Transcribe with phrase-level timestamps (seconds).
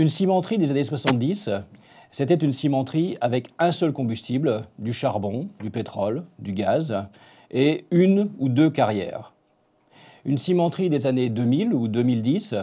[0.00, 1.50] Une cimenterie des années 70,
[2.10, 6.96] c'était une cimenterie avec un seul combustible, du charbon, du pétrole, du gaz,
[7.50, 9.34] et une ou deux carrières.
[10.24, 12.54] Une cimenterie des années 2000 ou 2010,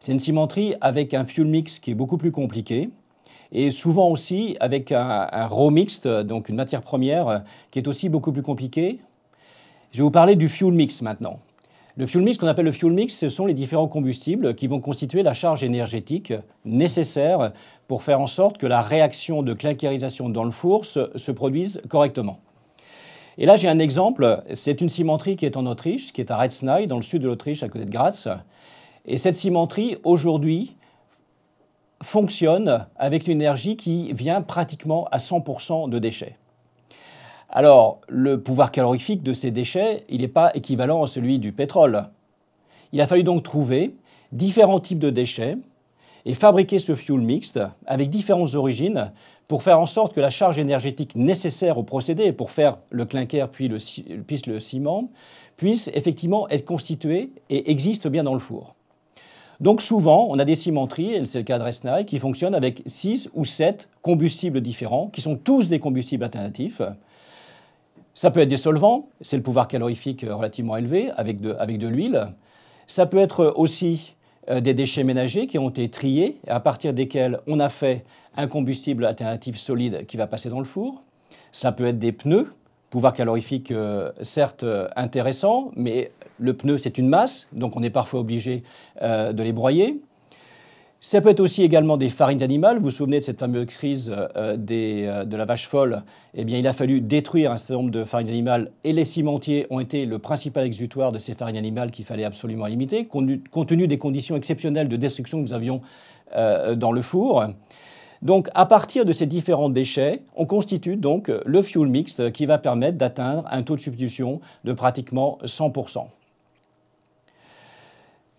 [0.00, 2.90] c'est une cimenterie avec un fuel mix qui est beaucoup plus compliqué,
[3.52, 8.32] et souvent aussi avec un, raw mixed, donc une matière première qui est aussi beaucoup
[8.32, 8.98] plus compliquée.
[9.92, 11.38] Je vais vous parler du fuel mix maintenant.
[12.00, 14.80] Le fuel mix, qu'on appelle le fuel mix, ce sont les différents combustibles qui vont
[14.80, 16.32] constituer la charge énergétique
[16.64, 17.52] nécessaire
[17.88, 22.40] pour faire en sorte que la réaction de clinkérisation dans le four se, produise correctement.
[23.36, 24.42] Et là, j'ai un exemple.
[24.54, 27.28] C'est une cimenterie qui est en Autriche, qui est à Retznay, dans le sud de
[27.28, 28.26] l'Autriche, à côté de Graz.
[29.04, 30.76] Et cette cimenterie, aujourd'hui,
[32.02, 36.38] fonctionne avec une énergie qui vient pratiquement à 100% de déchets.
[37.52, 42.04] Alors, le pouvoir calorifique de ces déchets, il n'est pas équivalent à celui du pétrole.
[42.92, 43.96] Il a fallu donc trouver
[44.30, 45.58] différents types de déchets
[46.26, 49.10] et fabriquer ce fuel mixte avec différentes origines
[49.48, 53.48] pour faire en sorte que la charge énergétique nécessaire au procédé, pour faire le clinker
[53.50, 53.78] puis le,
[54.22, 55.10] puis le ciment,
[55.56, 58.76] puisse effectivement être constituée et existe bien dans le four.
[59.58, 62.82] Donc souvent, on a des cimenteries, et c'est le cas de Resnaï, qui fonctionnent avec
[62.86, 66.80] 6 ou 7 combustibles différents, qui sont tous des combustibles alternatifs.
[68.14, 71.88] Ça peut être des solvants, c'est le pouvoir calorifique relativement élevé, avec de, avec de
[71.88, 72.28] l'huile.
[72.86, 74.16] Ça peut être aussi
[74.48, 78.04] euh, des déchets ménagers qui ont été triés, à partir desquels on a fait
[78.36, 81.02] un combustible alternatif solide qui va passer dans le four.
[81.52, 82.52] Ça peut être des pneus,
[82.90, 87.90] pouvoir calorifique euh, certes euh, intéressant, mais le pneu c'est une masse, donc on est
[87.90, 88.64] parfois obligé
[89.02, 90.00] euh, de les broyer.
[91.02, 92.76] Ça peut être aussi également des farines animales.
[92.76, 96.02] Vous vous souvenez de cette fameuse crise de la vache folle?
[96.34, 99.66] Eh bien, il a fallu détruire un certain nombre de farines animales et les cimentiers
[99.70, 103.88] ont été le principal exutoire de ces farines animales qu'il fallait absolument limiter, compte tenu
[103.88, 105.80] des conditions exceptionnelles de destruction que nous avions
[106.76, 107.46] dans le four.
[108.20, 112.58] Donc, à partir de ces différents déchets, on constitue donc le fuel mixte qui va
[112.58, 116.04] permettre d'atteindre un taux de substitution de pratiquement 100%.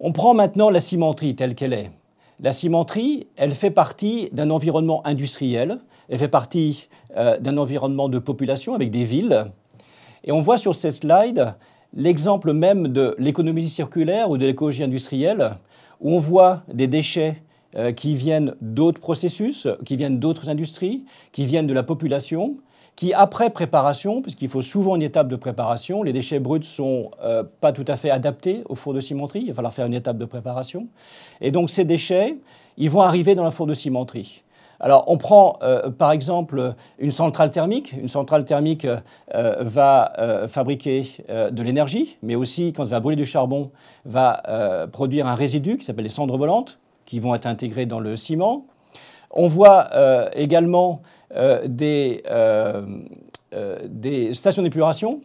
[0.00, 1.90] On prend maintenant la cimenterie telle qu'elle est.
[2.42, 8.18] La cimenterie, elle fait partie d'un environnement industriel, elle fait partie euh, d'un environnement de
[8.18, 9.44] population avec des villes.
[10.24, 11.54] Et on voit sur cette slide
[11.94, 15.52] l'exemple même de l'économie circulaire ou de l'écologie industrielle,
[16.00, 17.40] où on voit des déchets
[17.76, 22.56] euh, qui viennent d'autres processus, qui viennent d'autres industries, qui viennent de la population,
[22.96, 27.10] qui, après préparation, puisqu'il faut souvent une étape de préparation, les déchets bruts ne sont
[27.22, 29.94] euh, pas tout à fait adaptés au four de cimenterie, il va falloir faire une
[29.94, 30.88] étape de préparation.
[31.40, 32.36] Et donc ces déchets,
[32.76, 34.42] ils vont arriver dans la four de cimenterie.
[34.78, 37.92] Alors, on prend euh, par exemple une centrale thermique.
[37.92, 38.86] Une centrale thermique
[39.32, 40.12] va
[40.48, 43.70] fabriquer de l'énergie, mais aussi, quand elle va brûler du charbon,
[44.04, 48.16] va produire un résidu qui s'appelle les cendres volantes qui vont être intégrés dans le
[48.16, 48.66] ciment.
[49.32, 51.21] On voit euh, également euh,
[51.66, 52.82] des, euh,
[53.88, 55.20] des stations d'épuration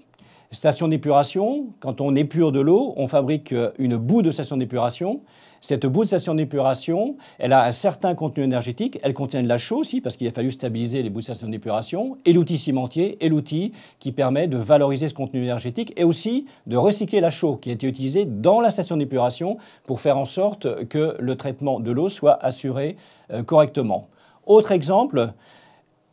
[0.54, 5.20] Station d'épuration, quand on épure de l'eau, on fabrique une boue de station d'épuration.
[5.60, 8.98] Cette boue de station d'épuration, elle a un certain contenu énergétique.
[9.04, 11.50] Elle contient de la chaux aussi, parce qu'il a fallu stabiliser les boues de station
[11.50, 16.46] d'épuration, et l'outil cimentier est l'outil qui permet de valoriser ce contenu énergétique et aussi
[16.66, 20.26] de recycler la chaux qui a été utilisée dans la station d'épuration pour faire en
[20.26, 22.96] sorte que le traitement de l'eau soit assuré
[23.34, 24.08] euh, correctement.
[24.46, 25.34] Autre exemple,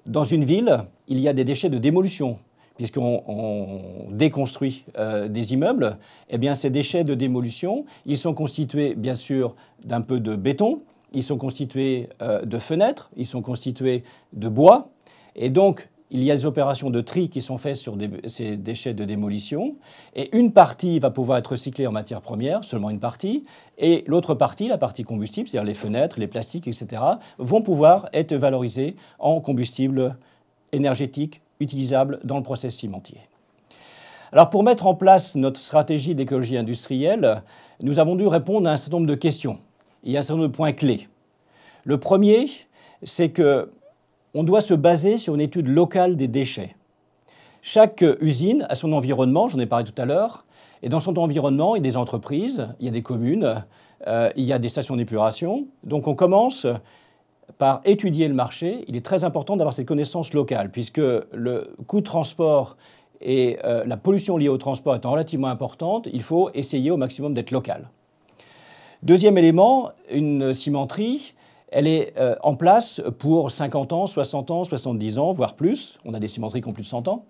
[0.06, 2.38] dans une ville, il y a des déchets de démolition.
[2.76, 5.96] Puisqu'on déconstruit euh, des immeubles,
[6.28, 9.54] eh bien, ces déchets de démolition, ils sont constitués, bien sûr,
[9.84, 10.82] d'un peu de béton,
[11.12, 14.90] ils sont constitués euh, de fenêtres, ils sont constitués de bois,
[15.36, 17.98] et donc, il y a des opérations de tri qui sont faites sur
[18.28, 19.74] ces déchets de démolition,
[20.14, 23.42] et une partie va pouvoir être recyclée en matière première, seulement une partie,
[23.78, 27.02] et l'autre partie, la partie combustible, c'est-à-dire les fenêtres, les plastiques, etc.,
[27.38, 30.16] vont pouvoir être valorisés en combustible
[30.70, 33.18] énergétique utilisable dans le process cimentier.
[34.30, 37.42] Alors pour mettre en place notre stratégie d'écologie industrielle,
[37.82, 39.58] nous avons dû répondre à un certain nombre de questions.
[40.04, 41.08] Il y a un certain nombre de points clés.
[41.82, 42.46] Le premier,
[43.02, 43.72] c'est que
[44.34, 46.74] on doit se baser sur une étude locale des déchets.
[47.62, 50.44] Chaque usine a son environnement, j'en ai parlé tout à l'heure,
[50.82, 53.64] et dans son environnement, il y a des entreprises, il y a des communes,
[54.06, 55.66] euh, il y a des stations d'épuration.
[55.82, 56.66] Donc on commence
[57.56, 62.00] par étudier le marché, il est très important d'avoir cette connaissance locale, puisque le coût
[62.00, 62.76] de transport
[63.20, 67.32] et euh, la pollution liée au transport étant relativement importante, il faut essayer au maximum
[67.32, 67.88] d'être local.
[69.02, 71.34] Deuxième élément, une cimenterie,
[71.74, 75.98] elle est euh, en place pour 50 ans, 60 ans, 70 ans, voire plus.
[76.04, 77.24] On a des cimenteries qui ont plus de 100 ans.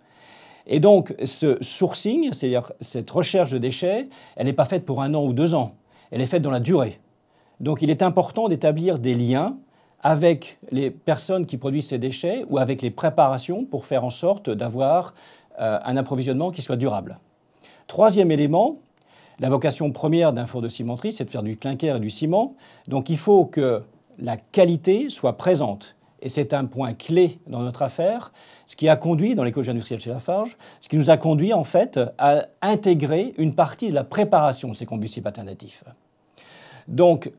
[0.67, 4.07] Et donc, ce sourcing, c'est-à-dire cette recherche de déchets,
[4.37, 5.73] elle n'est pas faite pour un an ou deux ans.
[6.11, 7.01] Elle est faite dans la durée.
[7.61, 9.57] Donc il est important d'établir des liens
[10.03, 14.51] avec les personnes qui produisent ces déchets ou avec les préparations pour faire en sorte
[14.51, 15.15] d'avoir
[15.59, 17.19] euh, un approvisionnement qui soit durable.
[17.87, 18.77] Troisième élément,
[19.41, 22.57] la vocation première d'un four de cimenterie, c'est de faire du clinker et du ciment.
[22.89, 23.83] Donc il faut que
[24.19, 25.97] la qualité soit présente.
[26.21, 28.33] Et c'est un point clé dans notre affaire,
[28.65, 31.65] ce qui a conduit, dans l'écologie industrielle chez Lafarge, ce qui nous a conduit en
[31.65, 35.85] fait à intégrer une partie de la préparation de ces combustibles alternatifs.
[36.89, 37.31] Donc,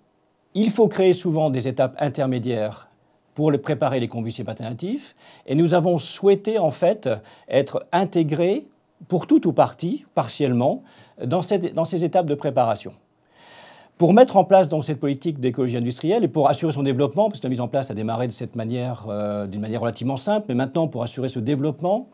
[0.54, 2.90] il faut créer souvent des étapes intermédiaires
[3.34, 7.10] pour préparer les combustibles alternatifs, et nous avons souhaité en fait
[7.50, 8.68] être intégrés
[9.08, 10.84] pour tout ou partie, partiellement,
[11.24, 11.42] dans,
[11.74, 12.94] dans ces étapes de préparation.
[13.98, 17.40] Pour mettre en place donc, cette politique d'écologie industrielle et pour assurer son développement, parce
[17.40, 20.48] que la mise en place a démarré de cette manière, euh, d'une manière relativement simple,
[20.50, 22.10] mais maintenant pour assurer ce développement,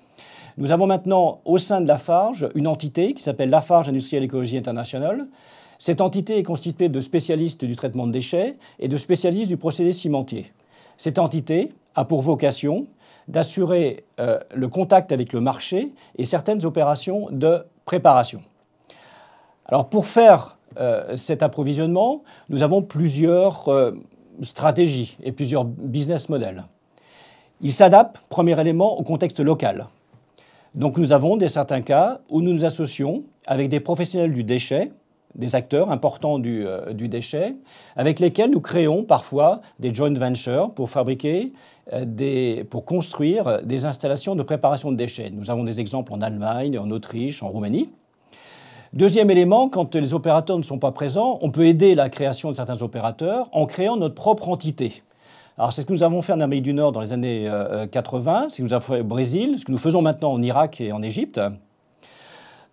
[0.57, 5.25] nous avons maintenant au sein de Lafarge une entité qui s'appelle Lafarge Industrielle Écologie Internationale.
[5.79, 9.91] Cette entité est constituée de spécialistes du traitement de déchets et de spécialistes du procédé
[9.91, 10.53] cimentier.
[10.97, 12.85] Cette entité a pour vocation
[13.27, 18.43] d'assurer euh, le contact avec le marché et certaines opérations de préparation.
[19.65, 23.91] Alors pour faire euh, cet approvisionnement, nous avons plusieurs euh,
[24.41, 26.63] stratégies et plusieurs business models.
[27.61, 29.87] Il s'adapte, premier élément, au contexte local.
[30.73, 34.91] Donc nous avons des certains cas où nous nous associons avec des professionnels du déchet,
[35.35, 37.55] des acteurs importants du, euh, déchet,
[37.95, 41.53] avec lesquels nous créons parfois des joint ventures pour fabriquer,
[42.69, 45.29] pour construire des installations de préparation de déchets.
[45.29, 47.89] Nous avons des exemples en Allemagne, en Autriche, en Roumanie.
[48.93, 52.55] Deuxième élément, quand les opérateurs ne sont pas présents, on peut aider la création de
[52.57, 55.01] certains opérateurs en créant notre propre entité.
[55.57, 57.49] Alors c'est ce que nous avons fait en Amérique du Nord dans les années
[57.89, 60.81] 80, ce que nous avons fait au Brésil, ce que nous faisons maintenant en Irak
[60.81, 61.39] et en Égypte.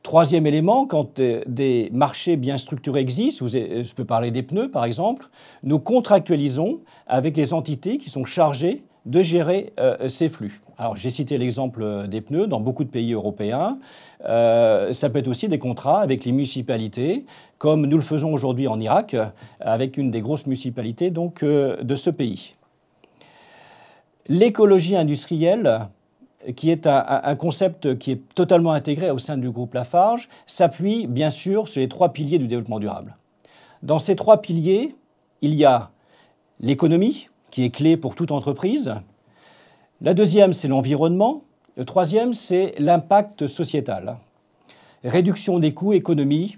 [0.03, 4.85] Troisième élément, quand euh, des marchés bien structurés existent, je peux parler des pneus par
[4.85, 5.29] exemple,
[5.63, 10.63] nous contractualisons avec les entités qui sont chargées de gérer euh, ces flux.
[10.81, 13.79] Alors j'ai cité l'exemple des pneus dans beaucoup de pays européens.
[14.25, 17.25] Euh, ça peut être aussi des contrats avec les municipalités,
[17.59, 19.17] comme nous le faisons aujourd'hui en Irak,
[19.59, 22.55] avec une des grosses municipalités euh, de ce pays.
[24.29, 25.89] L'écologie industrielle,
[26.55, 31.31] qui est un, concept qui est totalement intégré au sein du groupe Lafarge, s'appuie bien
[31.31, 33.17] sûr sur les trois piliers du développement durable.
[33.83, 34.95] Dans ces trois piliers,
[35.41, 35.91] il y a
[36.61, 38.95] l'économie, qui est clé pour toute entreprise,
[40.01, 41.43] la deuxième, c'est l'environnement.
[41.77, 44.17] Le troisième, c'est l'impact sociétal.
[45.03, 46.57] Réduction des coûts, économie.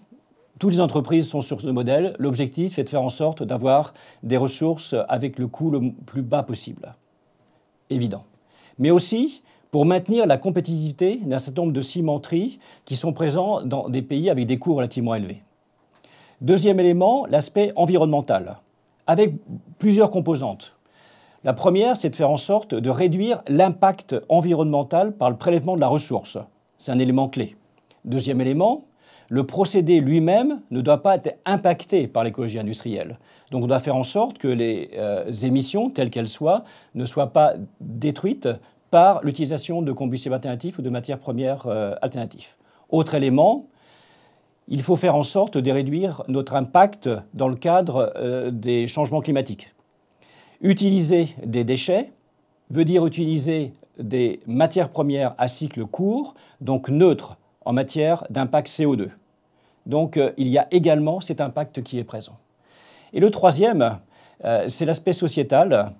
[0.59, 2.15] Toutes les entreprises sont sur ce modèle.
[2.19, 6.43] L'objectif est de faire en sorte d'avoir des ressources avec le coût le plus bas
[6.43, 6.95] possible.
[7.89, 8.25] Évident.
[8.79, 13.89] Mais aussi pour maintenir la compétitivité d'un certain nombre de cimenteries qui sont présents dans
[13.89, 15.43] des pays avec des coûts relativement élevés.
[16.41, 18.57] Deuxième élément, l'aspect environnemental,
[19.07, 19.35] avec
[19.79, 20.75] plusieurs composantes.
[21.43, 25.81] La première, c'est de faire en sorte de réduire l'impact environnemental par le prélèvement de
[25.81, 26.37] la ressource.
[26.77, 27.57] C'est un élément clé.
[28.05, 28.85] Deuxième élément,
[29.31, 33.19] le procédé lui-même ne doit pas être impacté par l'écologie industrielle.
[33.51, 36.65] Donc on doit faire en sorte que les euh, émissions, telles qu'elles soient,
[36.95, 38.49] ne soient pas détruites
[38.91, 42.57] par l'utilisation de combustibles alternatifs ou de matières premières euh, alternatives.
[42.91, 43.67] Autre élément,
[44.69, 49.23] il faut faire en sorte de réduire notre impact dans le cadre euh, des changements
[49.23, 49.73] climatiques.
[50.61, 52.13] Utiliser des déchets
[52.71, 59.11] veut dire utiliser des matières premières à cycle court, donc neutres en matière d'impact CO2.
[59.87, 62.37] Donc euh, il y a également cet impact qui est présent.
[63.13, 63.99] Et le troisième,
[64.45, 65.93] euh, c'est l'aspect sociétal.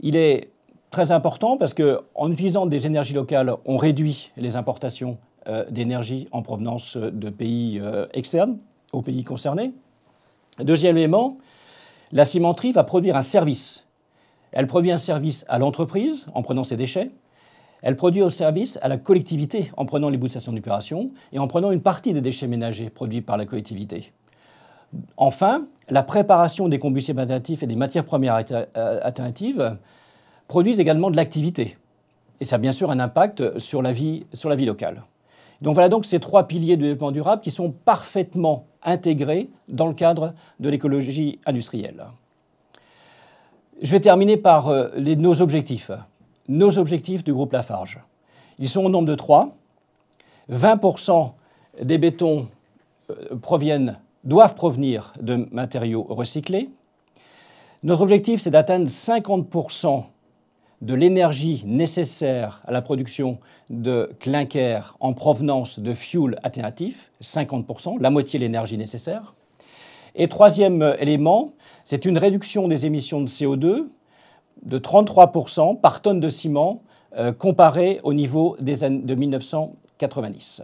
[0.00, 0.50] Il est
[0.90, 5.18] très important parce qu'en utilisant des énergies locales, on réduit les importations
[5.48, 8.58] euh, d'énergie en provenance de pays externes
[8.92, 9.72] aux pays concernés.
[10.60, 11.38] Deuxième élément,
[12.12, 13.83] la cimenterie va produire un service
[14.54, 17.10] elle produit un service à l'entreprise en prenant ses déchets.
[17.82, 21.38] Elle produit un service à la collectivité en prenant les bouts de station d'opération et
[21.38, 24.12] en prenant une partie des déchets ménagers produits par la collectivité.
[25.16, 29.76] Enfin, la préparation des combustibles alternatifs et des matières premières euh, alternatives
[30.46, 31.76] produisent également de l'activité.
[32.40, 35.02] Et ça a bien sûr un impact sur la vie, sur la vie locale.
[35.62, 39.94] Donc voilà donc ces trois piliers du développement durable qui sont parfaitement intégrés dans le
[39.94, 42.04] cadre de l'écologie industrielle.
[43.82, 45.90] Je vais terminer par euh, nos objectifs.
[46.48, 48.00] Nos objectifs du groupe Lafarge.
[48.58, 49.54] Ils sont au nombre de trois.
[50.50, 51.32] 20%
[51.82, 52.46] des bétons
[53.10, 56.70] euh, doivent provenir de matériaux recyclés.
[57.82, 60.04] Notre objectif, c'est d'atteindre 50%
[60.80, 63.38] de l'énergie nécessaire à la production
[63.70, 69.34] de clinker en provenance de fuel alternatif, 50%, la moitié de l'énergie nécessaire.
[70.14, 71.52] Et troisième élément,
[71.84, 73.86] c'est une réduction des émissions de CO2
[74.62, 76.82] de 33% par tonne de ciment
[77.16, 80.62] euh, comparé au niveau des années de 1990.